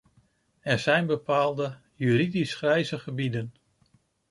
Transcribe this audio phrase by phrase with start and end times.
[0.61, 3.53] Er zijn bepaalde "juridisch grijze gebieden".